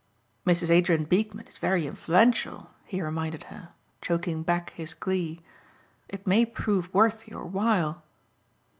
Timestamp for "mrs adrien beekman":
0.47-1.45